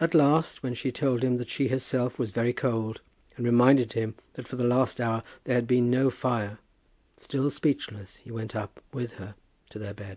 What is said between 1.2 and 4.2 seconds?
him that she herself was very cold, and reminded him